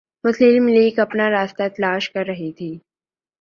مسلم 0.23 0.67
لیگ 0.67 0.99
اپنا 0.99 1.29
راستہ 1.29 1.63
تلاش 1.75 2.09
کررہی 2.09 2.51
تھی۔ 2.51 2.71